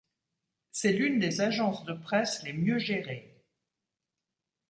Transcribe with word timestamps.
C'est 0.71 0.93
l'une 0.93 1.19
des 1.19 1.41
agences 1.41 1.85
de 1.85 1.93
presse 1.93 2.41
les 2.41 2.53
mieux 2.53 2.79
gérées. 2.79 3.45